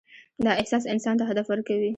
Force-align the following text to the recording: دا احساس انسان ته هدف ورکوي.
دا 0.43 0.51
احساس 0.61 0.83
انسان 0.93 1.15
ته 1.19 1.25
هدف 1.29 1.45
ورکوي. 1.49 1.89